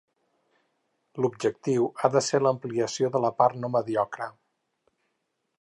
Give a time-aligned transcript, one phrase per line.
[1.25, 4.33] L'objectiu ha de ser l'ampliació de la part no mediocre.